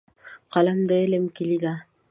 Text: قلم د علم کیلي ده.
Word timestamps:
قلم 0.53 0.79
د 0.87 0.91
علم 1.03 1.25
کیلي 1.35 1.57
ده. 1.63 1.73